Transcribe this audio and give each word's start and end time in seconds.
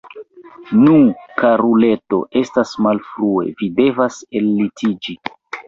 Nu, 0.85 0.95
karuleto, 1.41 2.21
estas 2.43 2.73
malfrue, 2.87 3.47
vi 3.63 3.71
devas 3.83 4.21
ellitiĝi! 4.43 5.19